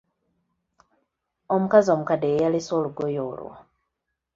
Omukazi 1.53 1.89
omukadde 1.95 2.27
ye 2.31 2.41
yaleese 2.43 2.71
olugoye 2.79 3.19
olwo. 3.31 3.51